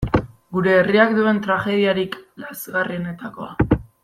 Gure 0.55 0.71
herriak 0.77 1.13
duen 1.17 1.43
tragediarik 1.45 2.19
lazgarrienetakoa. 2.45 3.55